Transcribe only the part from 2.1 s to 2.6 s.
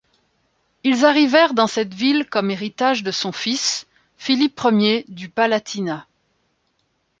comme